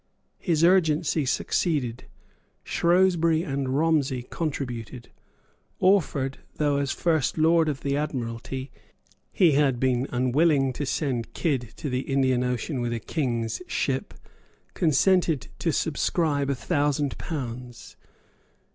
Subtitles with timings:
[0.39, 2.05] His urgency succeeded.
[2.63, 5.11] Shrewsbury and Romney contributed.
[5.77, 8.71] Orford, though, as first Lord of the Admiralty,
[9.31, 14.15] he had been unwilling to send Kidd to the Indian ocean with a king's ship,
[14.73, 17.95] consented to subscribe a thousand pounds.